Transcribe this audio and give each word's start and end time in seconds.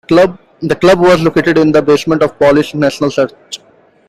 The 0.63 0.75
club 0.81 0.99
was 0.99 1.21
located 1.21 1.59
in 1.59 1.71
the 1.71 1.79
basement 1.83 2.23
of 2.23 2.31
the 2.31 2.35
Polish 2.37 2.73
National 2.73 3.11
church. 3.11 3.33